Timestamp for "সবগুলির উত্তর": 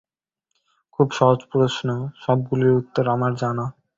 2.21-3.03